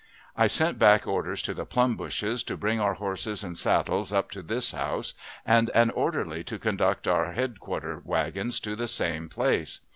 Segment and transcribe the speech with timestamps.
[0.35, 4.31] I sent back orders to the "plum bushes" to bring our horses and saddles up
[4.31, 5.13] to this house,
[5.45, 9.81] and an orderly to conduct our headquarter wagons to the same place.